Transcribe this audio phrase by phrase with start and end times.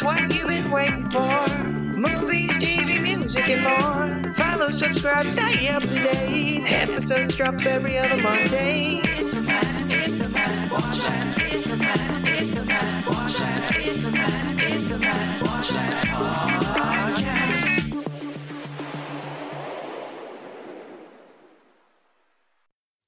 [0.00, 1.48] is what you've been waiting for.
[1.98, 4.32] Movies, TV, music, and more.
[4.34, 6.64] Follow, subscribe, stay up to date.
[6.66, 9.00] Episodes drop every other Monday.
[9.02, 11.42] It's the man, it's the man, watch that.
[11.52, 13.76] It's the man, it's the man, watch that.
[13.76, 16.04] It's the man, it's the man, watch that
[17.16, 18.04] podcast.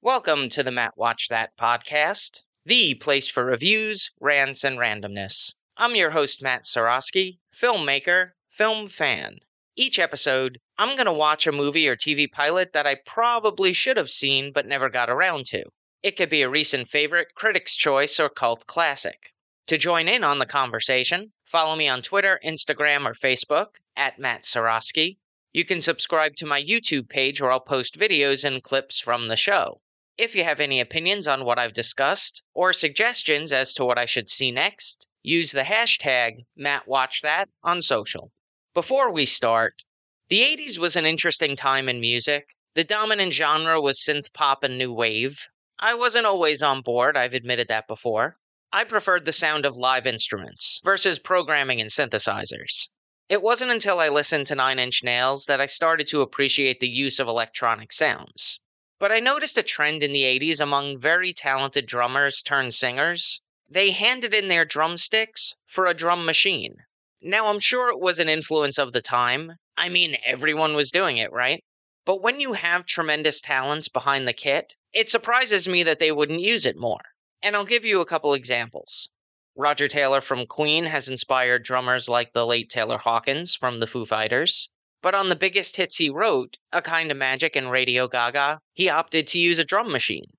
[0.01, 5.53] Welcome to the Matt Watch That podcast, the place for reviews, rants, and randomness.
[5.75, 9.39] I'm your host, Matt Seroski, filmmaker, film fan.
[9.75, 13.97] Each episode, I'm going to watch a movie or TV pilot that I probably should
[13.97, 15.63] have seen but never got around to.
[16.03, 19.33] It could be a recent favorite, critic's choice, or cult classic.
[19.65, 24.43] To join in on the conversation, follow me on Twitter, Instagram, or Facebook at Matt
[24.43, 25.17] Seroski.
[25.53, 29.35] You can subscribe to my YouTube page where I'll post videos and clips from the
[29.35, 29.81] show.
[30.19, 34.05] If you have any opinions on what I've discussed or suggestions as to what I
[34.05, 38.31] should see next, use the hashtag MattWatchThat on social.
[38.73, 39.83] Before we start,
[40.29, 42.45] the 80s was an interesting time in music.
[42.75, 45.47] The dominant genre was synth pop and new wave.
[45.79, 48.37] I wasn't always on board, I've admitted that before.
[48.71, 52.89] I preferred the sound of live instruments versus programming and synthesizers.
[53.29, 56.89] It wasn't until I listened to Nine Inch Nails that I started to appreciate the
[56.89, 58.59] use of electronic sounds.
[58.99, 63.41] But I noticed a trend in the 80s among very talented drummers turned singers.
[63.69, 66.83] They handed in their drumsticks for a drum machine.
[67.21, 69.53] Now, I'm sure it was an influence of the time.
[69.77, 71.63] I mean, everyone was doing it, right?
[72.05, 76.41] But when you have tremendous talents behind the kit, it surprises me that they wouldn't
[76.41, 77.01] use it more.
[77.41, 79.09] And I'll give you a couple examples.
[79.55, 84.05] Roger Taylor from Queen has inspired drummers like the late Taylor Hawkins from the Foo
[84.05, 84.69] Fighters.
[85.01, 88.89] But on the biggest hits he wrote, A Kind of Magic and Radio Gaga, he
[88.89, 90.33] opted to use a drum machine.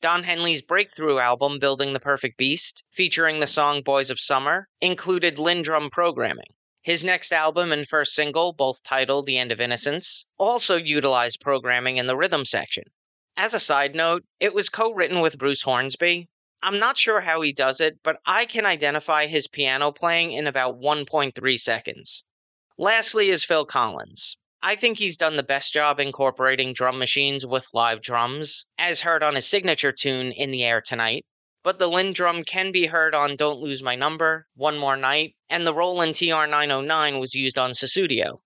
[0.00, 5.38] Don Henley's breakthrough album, Building the Perfect Beast, featuring the song Boys of Summer, included
[5.38, 6.54] LinnDrum programming.
[6.82, 11.96] His next album and first single, both titled The End of Innocence, also utilized programming
[11.96, 12.84] in the rhythm section.
[13.36, 16.28] As a side note, it was co written with Bruce Hornsby.
[16.62, 20.46] I'm not sure how he does it, but I can identify his piano playing in
[20.46, 22.22] about 1.3 seconds.
[22.76, 24.38] Lastly is Phil Collins.
[24.62, 29.22] I think he's done the best job incorporating drum machines with live drums, as heard
[29.22, 31.24] on his signature tune In the Air Tonight.
[31.62, 35.64] But the LinnDrum can be heard on Don't Lose My Number, One More Night, and
[35.64, 38.40] the Roland TR909 was used on Sussudio.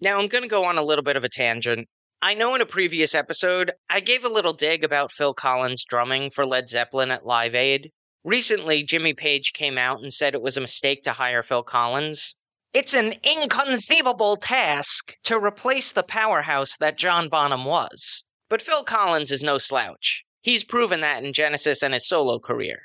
[0.00, 1.88] Now I'm going to go on a little bit of a tangent.
[2.22, 6.30] I know in a previous episode, I gave a little dig about Phil Collins drumming
[6.30, 7.90] for Led Zeppelin at Live Aid.
[8.24, 12.36] Recently, Jimmy Page came out and said it was a mistake to hire Phil Collins,
[12.72, 18.22] it's an inconceivable task to replace the powerhouse that John Bonham was.
[18.48, 20.24] But Phil Collins is no slouch.
[20.42, 22.82] He's proven that in Genesis and his solo career.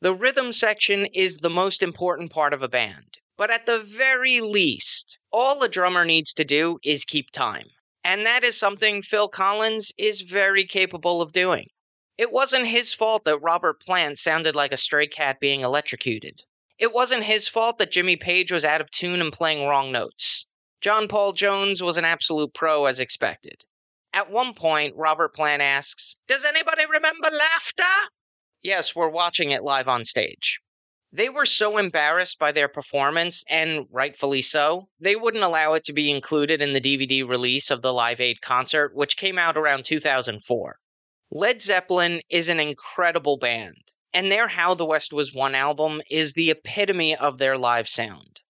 [0.00, 3.18] The rhythm section is the most important part of a band.
[3.36, 7.66] But at the very least, all a drummer needs to do is keep time.
[8.02, 11.68] And that is something Phil Collins is very capable of doing.
[12.16, 16.42] It wasn't his fault that Robert Plant sounded like a stray cat being electrocuted.
[16.78, 20.46] It wasn't his fault that Jimmy Page was out of tune and playing wrong notes.
[20.80, 23.64] John Paul Jones was an absolute pro as expected.
[24.12, 28.10] At one point, Robert Plant asks, Does anybody remember laughter?
[28.62, 30.60] Yes, we're watching it live on stage.
[31.10, 35.92] They were so embarrassed by their performance, and rightfully so, they wouldn't allow it to
[35.92, 39.84] be included in the DVD release of the Live Aid concert, which came out around
[39.84, 40.78] 2004.
[41.32, 46.32] Led Zeppelin is an incredible band and their How the West Was Won album is
[46.32, 48.40] the epitome of their live sound.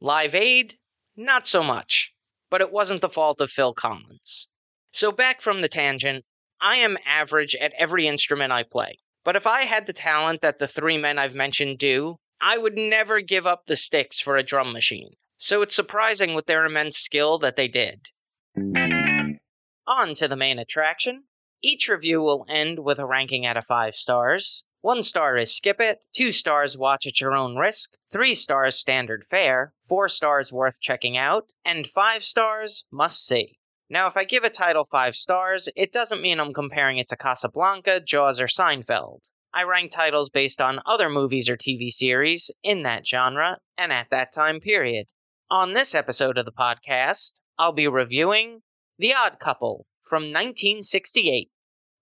[0.00, 0.78] Live Aid,
[1.16, 2.12] not so much,
[2.50, 4.48] but it wasn't the fault of Phil Collins.
[4.92, 6.24] So, back from the tangent,
[6.60, 8.98] I am average at every instrument I play.
[9.24, 12.76] But if I had the talent that the three men I've mentioned do, I would
[12.76, 15.12] never give up the sticks for a drum machine.
[15.36, 18.08] So it's surprising with their immense skill that they did.
[19.86, 21.24] On to the main attraction.
[21.62, 24.64] Each review will end with a ranking out of five stars.
[24.82, 29.26] One star is skip it, two stars watch at your own risk, three stars standard
[29.28, 33.58] fare, four stars worth checking out, and five stars must see.
[33.90, 37.16] Now, if I give a title five stars, it doesn't mean I'm comparing it to
[37.16, 39.28] Casablanca, Jaws, or Seinfeld.
[39.52, 44.08] I rank titles based on other movies or TV series in that genre and at
[44.08, 45.08] that time period.
[45.50, 48.62] On this episode of the podcast, I'll be reviewing
[48.98, 51.50] The Odd Couple from 1968.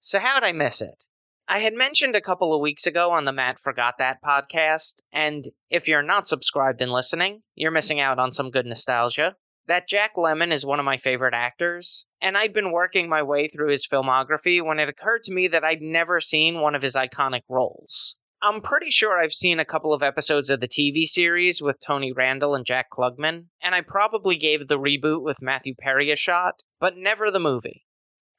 [0.01, 1.08] So, how'd I miss it?
[1.51, 5.49] I had mentioned a couple of weeks ago on the Matt Forgot That podcast, and
[5.71, 9.35] if you're not subscribed and listening, you're missing out on some good nostalgia.
[9.67, 13.49] That Jack Lemmon is one of my favorite actors, and I'd been working my way
[13.49, 16.95] through his filmography when it occurred to me that I'd never seen one of his
[16.95, 18.15] iconic roles.
[18.43, 22.13] I'm pretty sure I've seen a couple of episodes of the TV series with Tony
[22.13, 26.57] Randall and Jack Klugman, and I probably gave the reboot with Matthew Perry a shot,
[26.79, 27.87] but never the movie.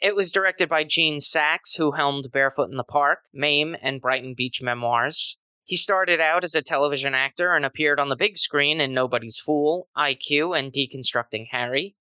[0.02, 4.34] It was directed by Gene Saks, who helmed Barefoot in the Park, Mame, and Brighton
[4.34, 5.38] Beach Memoirs.
[5.66, 9.40] He started out as a television actor and appeared on the big screen in Nobody's
[9.40, 11.98] Fool, IQ, and Deconstructing Harry.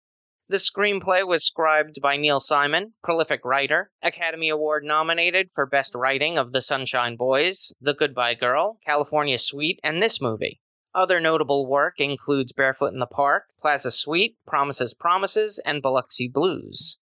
[0.46, 6.38] The screenplay was scribed by Neil Simon, prolific writer, Academy Award nominated for Best Writing
[6.38, 10.60] of The Sunshine Boys, The Goodbye Girl, California Suite, and this movie.
[10.94, 16.96] Other notable work includes Barefoot in the Park, Plaza Suite, Promises Promises, and Biloxi Blues.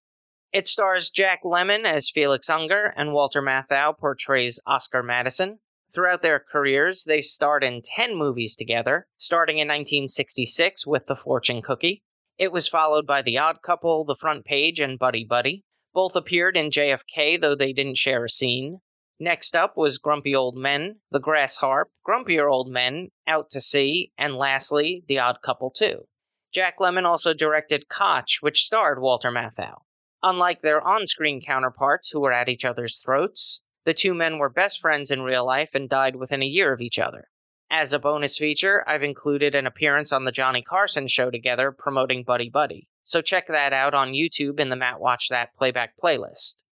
[0.56, 5.58] It stars Jack Lemmon as Felix Unger, and Walter Matthau portrays Oscar Madison.
[5.92, 11.60] Throughout their careers, they starred in 10 movies together, starting in 1966 with The Fortune
[11.60, 12.04] Cookie,
[12.38, 15.66] it was followed by The Odd Couple, The Front Page, and Buddy Buddy.
[15.92, 18.80] Both appeared in JFK, though they didn't share a scene.
[19.20, 24.10] Next up was Grumpy Old Men, The Grass Harp, Grumpier Old Men, Out to Sea,
[24.16, 26.06] and lastly, The Odd Couple 2.
[26.50, 29.82] Jack Lemmon also directed Kotch, which starred Walter Matthau.
[30.28, 34.48] Unlike their on screen counterparts who were at each other's throats, the two men were
[34.48, 37.28] best friends in real life and died within a year of each other.
[37.70, 42.24] As a bonus feature, I've included an appearance on the Johnny Carson show together promoting
[42.24, 42.88] Buddy Buddy.
[43.04, 46.64] So check that out on YouTube in the Matt Watch That playback playlist.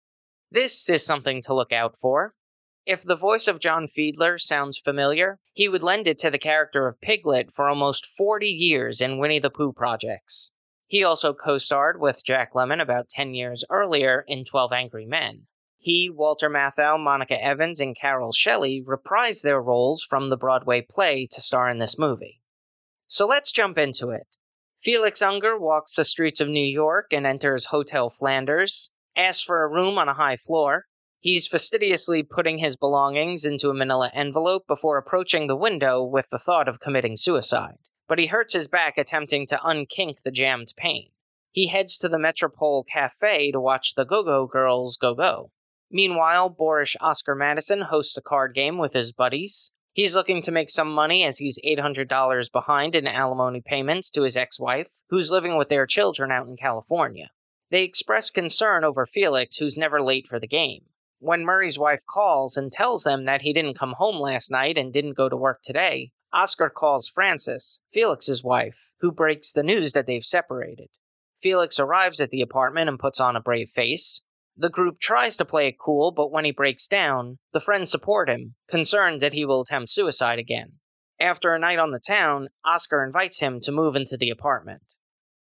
[0.51, 2.35] This is something to look out for.
[2.85, 6.89] If the voice of John Fiedler sounds familiar, he would lend it to the character
[6.89, 10.51] of Piglet for almost 40 years in Winnie the Pooh projects.
[10.87, 15.47] He also co starred with Jack Lemmon about 10 years earlier in 12 Angry Men.
[15.79, 21.27] He, Walter Matthau, Monica Evans, and Carole Shelley reprised their roles from the Broadway play
[21.31, 22.43] to star in this movie.
[23.07, 24.27] So let's jump into it.
[24.79, 29.69] Felix Unger walks the streets of New York and enters Hotel Flanders, asks for a
[29.69, 30.85] room on a high floor.
[31.19, 36.39] He's fastidiously putting his belongings into a manila envelope before approaching the window with the
[36.39, 37.79] thought of committing suicide.
[38.15, 41.11] But he hurts his back attempting to unkink the jammed pane.
[41.51, 45.51] He heads to the Metropole Cafe to watch the Go Go Girls go go.
[45.91, 49.73] Meanwhile, boorish Oscar Madison hosts a card game with his buddies.
[49.93, 54.37] He's looking to make some money as he's $800 behind in alimony payments to his
[54.37, 57.33] ex wife, who's living with their children out in California.
[57.71, 60.85] They express concern over Felix, who's never late for the game.
[61.19, 64.93] When Murray's wife calls and tells them that he didn't come home last night and
[64.93, 70.09] didn't go to work today, Oscar calls Frances, Felix's wife, who breaks the news that
[70.09, 70.89] they've separated.
[71.41, 74.21] Felix arrives at the apartment and puts on a brave face.
[74.57, 78.29] The group tries to play it cool, but when he breaks down, the friends support
[78.29, 80.81] him, concerned that he will attempt suicide again.
[81.21, 84.95] After a night on the town, Oscar invites him to move into the apartment.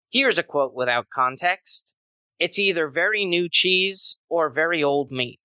[0.09, 1.95] Here's a quote without context
[2.39, 5.41] It's either very new cheese or very old meat.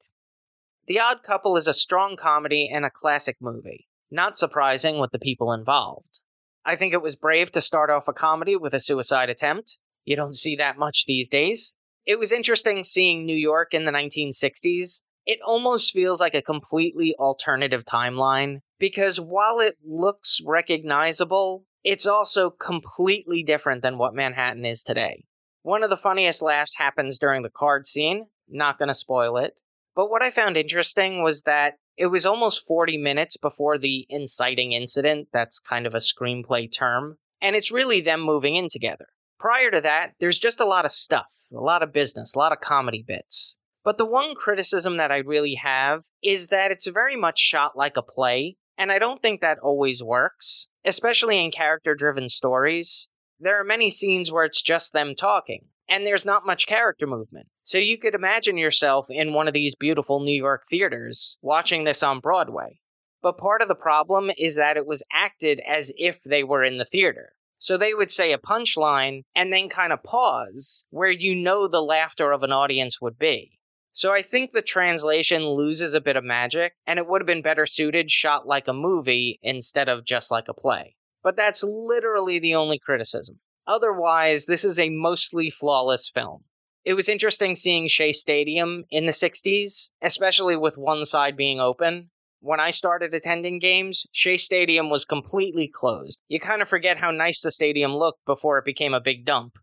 [0.86, 5.18] The Odd Couple is a strong comedy and a classic movie, not surprising with the
[5.18, 6.20] people involved.
[6.64, 9.78] I think it was brave to start off a comedy with a suicide attempt.
[10.04, 11.74] You don't see that much these days.
[12.04, 15.02] It was interesting seeing New York in the 1960s.
[15.24, 22.50] It almost feels like a completely alternative timeline because while it looks recognizable, it's also
[22.50, 25.24] completely different than what Manhattan is today.
[25.62, 29.54] One of the funniest laughs happens during the card scene, not going to spoil it.
[29.94, 34.72] But what I found interesting was that it was almost 40 minutes before the inciting
[34.72, 39.06] incident, that's kind of a screenplay term, and it's really them moving in together.
[39.38, 42.52] Prior to that, there's just a lot of stuff, a lot of business, a lot
[42.52, 43.58] of comedy bits.
[43.84, 47.96] But the one criticism that I really have is that it's very much shot like
[47.96, 53.08] a play, and I don't think that always works, especially in character driven stories.
[53.40, 57.48] There are many scenes where it's just them talking, and there's not much character movement.
[57.64, 62.02] So you could imagine yourself in one of these beautiful New York theaters watching this
[62.02, 62.78] on Broadway.
[63.20, 66.78] But part of the problem is that it was acted as if they were in
[66.78, 67.34] the theater.
[67.58, 71.82] So they would say a punchline and then kind of pause where you know the
[71.82, 73.58] laughter of an audience would be.
[73.92, 77.42] So I think the translation loses a bit of magic, and it would have been
[77.42, 80.96] better suited shot like a movie instead of just like a play.
[81.22, 83.40] But that's literally the only criticism.
[83.66, 86.44] Otherwise, this is a mostly flawless film.
[86.84, 92.10] It was interesting seeing Shea Stadium in the 60s, especially with one side being open,
[92.44, 96.20] when I started attending games, Shea Stadium was completely closed.
[96.26, 99.58] You kind of forget how nice the stadium looked before it became a big dump.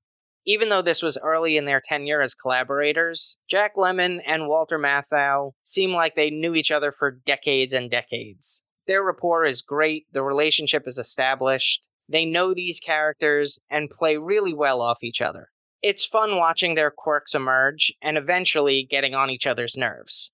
[0.45, 5.51] Even though this was early in their tenure as collaborators, Jack Lemmon and Walter Matthau
[5.65, 8.63] seem like they knew each other for decades and decades.
[8.87, 14.53] Their rapport is great, the relationship is established, they know these characters and play really
[14.53, 15.49] well off each other.
[15.81, 20.31] It's fun watching their quirks emerge and eventually getting on each other's nerves.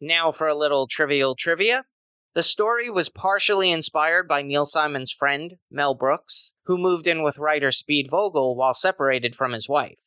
[0.00, 1.84] Now for a little trivial trivia.
[2.34, 7.38] The story was partially inspired by Neil Simon's friend, Mel Brooks, who moved in with
[7.38, 9.98] writer Speed Vogel while separated from his wife.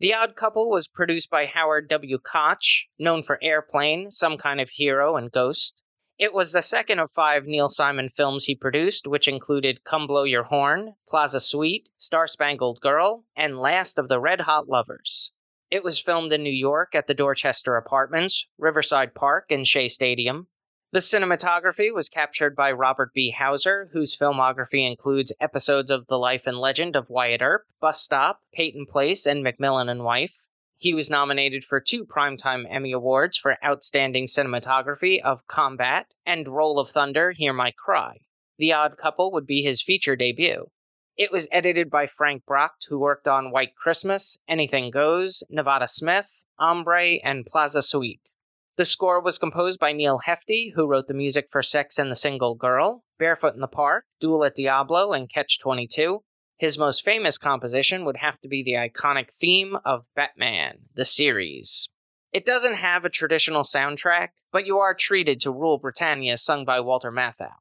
[0.00, 2.18] The Odd Couple was produced by Howard W.
[2.18, 5.82] Koch, known for Airplane, Some Kind of Hero, and Ghost.
[6.18, 10.24] It was the second of five Neil Simon films he produced, which included Come Blow
[10.24, 15.32] Your Horn, Plaza Suite, Star Spangled Girl, and Last of the Red Hot Lovers.
[15.70, 20.48] It was filmed in New York at the Dorchester Apartments, Riverside Park, and Shea Stadium.
[20.92, 23.30] The cinematography was captured by Robert B.
[23.30, 28.42] Hauser, whose filmography includes episodes of The Life and Legend of Wyatt Earp, Bus Stop,
[28.52, 30.46] Peyton Place, and McMillan and Wife.
[30.82, 36.80] He was nominated for two Primetime Emmy Awards for Outstanding Cinematography of Combat and Roll
[36.80, 38.18] of Thunder, Hear My Cry.
[38.58, 40.72] The Odd Couple would be his feature debut.
[41.16, 46.46] It was edited by Frank Bracht, who worked on White Christmas, Anything Goes, Nevada Smith,
[46.58, 48.30] Hombre, and Plaza Suite.
[48.74, 52.16] The score was composed by Neal Hefti, who wrote the music for Sex and the
[52.16, 56.24] Single Girl, Barefoot in the Park, Duel at Diablo, and Catch 22.
[56.58, 61.88] His most famous composition would have to be the iconic theme of Batman, the series.
[62.32, 66.80] It doesn't have a traditional soundtrack, but you are treated to Rule Britannia sung by
[66.80, 67.52] Walter Matthau.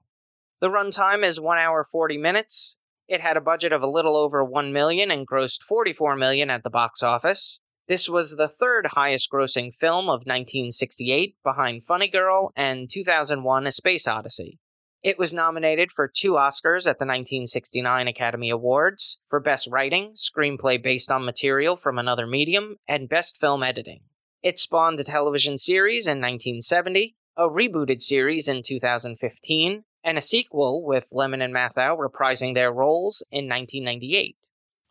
[0.62, 2.78] The runtime is 1 hour 40 minutes.
[3.08, 6.64] It had a budget of a little over 1 million and grossed 44 million at
[6.64, 7.60] the box office.
[7.90, 13.72] This was the third highest grossing film of 1968, behind Funny Girl and 2001 A
[13.74, 14.60] Space Odyssey.
[15.04, 20.80] It was nominated for two Oscars at the 1969 Academy Awards for Best Writing, Screenplay
[20.80, 24.04] Based on Material from Another Medium, and Best Film Editing.
[24.44, 30.84] It spawned a television series in 1970, a rebooted series in 2015, and a sequel
[30.84, 34.38] with Lemmon and Matthau reprising their roles in 1998.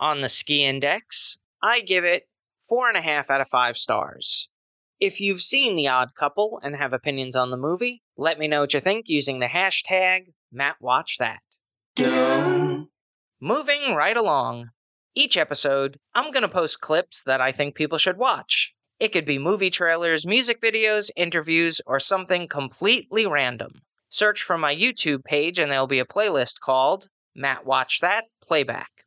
[0.01, 2.29] On the Ski Index, I give it
[2.69, 4.49] four and a half out of five stars.
[5.01, 8.61] If you've seen The Odd Couple and have opinions on the movie, let me know
[8.61, 11.39] what you think using the hashtag MattWatchThat.
[13.41, 14.69] Moving right along.
[15.15, 18.75] Each episode, I'm going to post clips that I think people should watch.
[18.99, 23.81] It could be movie trailers, music videos, interviews, or something completely random.
[24.11, 29.00] Search for my YouTube page and there'll be a playlist called Matt Watch That Playback.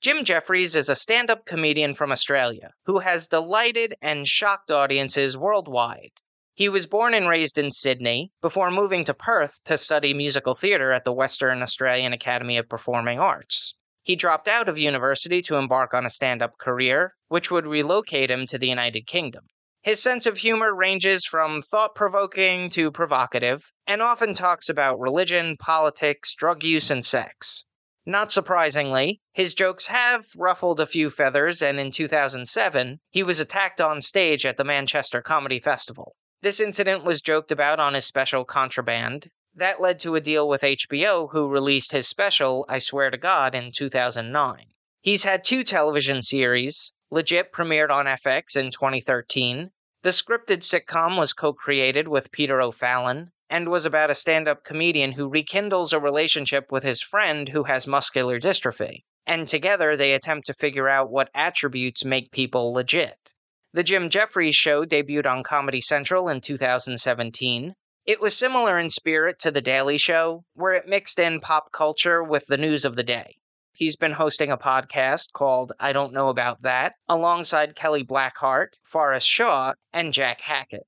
[0.00, 5.36] Jim Jefferies is a stand up comedian from Australia who has delighted and shocked audiences
[5.36, 6.12] worldwide.
[6.54, 10.90] He was born and raised in Sydney before moving to Perth to study musical theatre
[10.90, 13.76] at the Western Australian Academy of Performing Arts.
[14.02, 18.30] He dropped out of university to embark on a stand up career, which would relocate
[18.30, 19.48] him to the United Kingdom.
[19.82, 25.58] His sense of humor ranges from thought provoking to provocative, and often talks about religion,
[25.58, 27.66] politics, drug use, and sex.
[28.06, 33.80] Not surprisingly, his jokes have ruffled a few feathers, and in 2007, he was attacked
[33.80, 36.16] on stage at the Manchester Comedy Festival.
[36.40, 39.28] This incident was joked about on his special Contraband.
[39.54, 43.54] That led to a deal with HBO, who released his special, I Swear to God,
[43.54, 44.66] in 2009.
[45.02, 46.94] He's had two television series.
[47.10, 49.72] Legit premiered on FX in 2013.
[50.02, 54.64] The scripted sitcom was co created with Peter O'Fallon, and was about a stand up
[54.64, 59.02] comedian who rekindles a relationship with his friend who has muscular dystrophy.
[59.26, 63.34] And together they attempt to figure out what attributes make people legit.
[63.72, 67.74] The Jim Jefferies show debuted on Comedy Central in 2017.
[68.06, 72.24] It was similar in spirit to The Daily Show, where it mixed in pop culture
[72.24, 73.36] with the news of the day.
[73.72, 79.28] He's been hosting a podcast called I Don't Know About That alongside Kelly Blackheart, Forrest
[79.28, 80.86] Shaw, and Jack Hackett.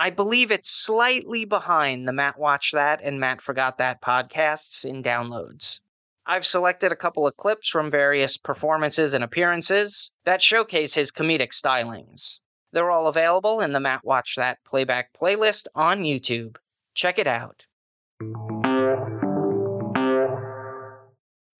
[0.00, 5.02] I believe it's slightly behind the Matt Watch That and Matt Forgot That podcasts in
[5.02, 5.80] downloads.
[6.24, 11.50] I've selected a couple of clips from various performances and appearances that showcase his comedic
[11.50, 12.38] stylings.
[12.70, 16.58] They're all available in the Matt Watch That playback playlist on YouTube.
[16.94, 17.64] Check it out.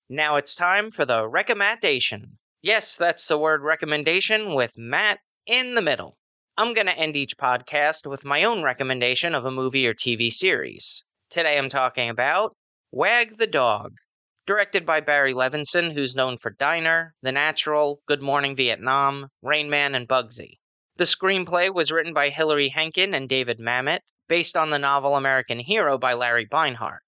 [0.09, 2.39] Now it's time for the recommendation.
[2.63, 6.19] Yes, that's the word recommendation with Matt in the middle.
[6.61, 10.29] I'm going to end each podcast with my own recommendation of a movie or TV
[10.29, 11.05] series.
[11.31, 12.57] Today I'm talking about
[12.91, 13.95] Wag the Dog,
[14.45, 19.95] directed by Barry Levinson, who's known for Diner, The Natural, Good Morning Vietnam, Rain Man,
[19.95, 20.59] and Bugsy.
[20.97, 25.61] The screenplay was written by Hilary Henkin and David Mamet, based on the novel American
[25.61, 27.05] Hero by Larry Beinhart.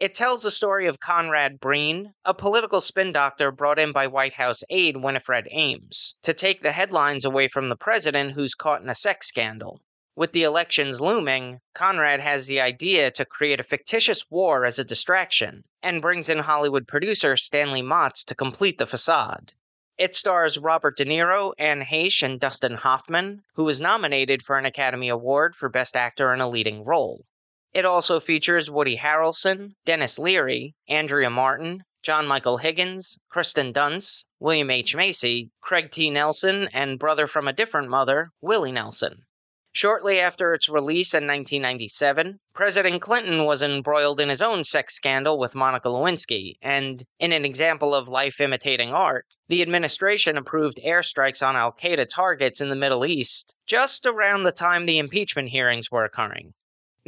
[0.00, 4.32] It tells the story of Conrad Brean, a political spin doctor brought in by White
[4.32, 8.88] House aide Winifred Ames, to take the headlines away from the president who's caught in
[8.88, 9.82] a sex scandal.
[10.16, 14.84] With the elections looming, Conrad has the idea to create a fictitious war as a
[14.84, 19.52] distraction, and brings in Hollywood producer Stanley Motss to complete the facade.
[19.98, 24.64] It stars Robert De Niro, Anne Heche, and Dustin Hoffman, who was nominated for an
[24.64, 27.26] Academy Award for Best Actor in a Leading Role.
[27.72, 34.70] It also features Woody Harrelson, Denis Leary, Andrea Martin, John Michael Higgins, Kristen Dunst, William
[34.70, 34.96] H.
[34.96, 36.10] Macy, Craig T.
[36.10, 39.24] Nelson, and brother from a different mother, Willie Nelson.
[39.72, 45.38] Shortly after its release in 1997, President Clinton was embroiled in his own sex scandal
[45.38, 51.46] with Monica Lewinsky, and in an example of life imitating art, the administration approved airstrikes
[51.46, 55.88] on Al Qaeda targets in the Middle East just around the time the impeachment hearings
[55.88, 56.52] were occurring.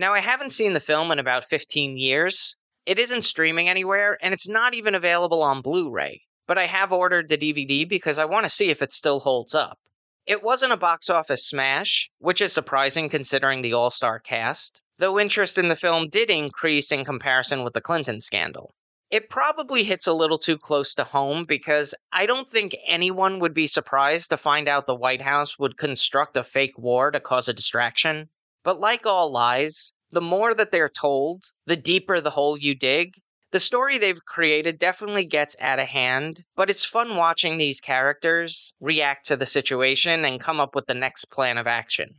[0.02, 2.56] Now, I haven't seen the film in about 15 years.
[2.86, 6.92] It isn't streaming anywhere, and it's not even available on Blu ray, but I have
[6.92, 9.78] ordered the DVD because I want to see if it still holds up.
[10.26, 15.20] It wasn't a box office smash, which is surprising considering the all star cast, though
[15.20, 18.74] interest in the film did increase in comparison with the Clinton scandal.
[19.08, 23.54] It probably hits a little too close to home because I don't think anyone would
[23.54, 27.46] be surprised to find out the White House would construct a fake war to cause
[27.46, 28.30] a distraction.
[28.64, 33.14] But like all lies, the more that they're told, the deeper the hole you dig,
[33.50, 38.74] the story they've created definitely gets out of hand, but it's fun watching these characters
[38.80, 42.14] react to the situation and come up with the next plan of action.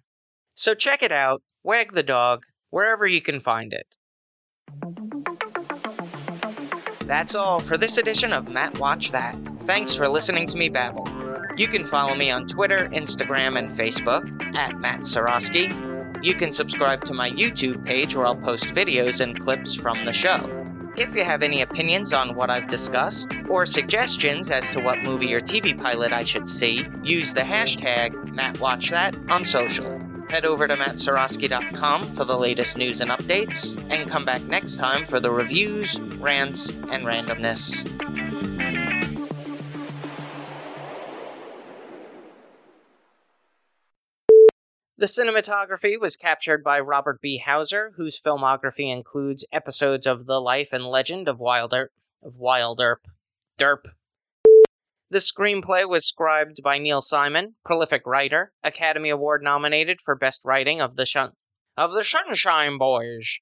[0.53, 3.87] So check it out, Wag the Dog, wherever you can find it.
[7.07, 9.35] That's all for this edition of Matt Watch That.
[9.61, 11.07] Thanks for listening to me babble.
[11.57, 15.92] You can follow me on Twitter, Instagram, and Facebook at Matt Seroski.
[16.23, 20.13] You can subscribe to my YouTube page where I'll post videos and clips from the
[20.13, 20.49] show.
[20.95, 25.33] If you have any opinions on what I've discussed, or suggestions as to what movie
[25.33, 29.99] or TV pilot I should see, use the hashtag MattWatchThat on social.
[30.29, 35.05] Head over to mattseroski.com for the latest news and updates, and come back next time
[35.05, 38.32] for the reviews, rants, and randomness.
[45.03, 47.37] The cinematography was captured by Robert B.
[47.37, 53.03] Hauser, whose filmography includes episodes of The Life and Legend of Wilder of Wilderp.
[53.59, 53.91] Derp.
[55.09, 60.79] The screenplay was scribed by Neil Simon, prolific writer, Academy Award nominated for Best Writing
[60.79, 61.33] of the Shun-
[61.75, 63.41] of the Sunshine Boys.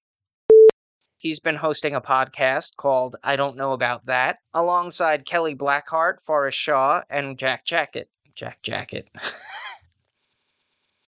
[1.15, 6.58] He's been hosting a podcast called I Don't Know About That, alongside Kelly Blackheart, Forrest
[6.58, 8.10] Shaw, and Jack Jacket.
[8.34, 9.12] Jack Jacket.